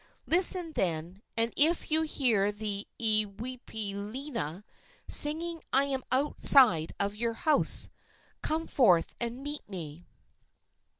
[0.25, 4.63] Listen, then, and if you hear the iiwipolena
[5.07, 7.87] singing I am outside of your house.
[8.41, 10.07] Come forth and meet me."